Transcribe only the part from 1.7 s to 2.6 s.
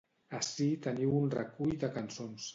de cançons.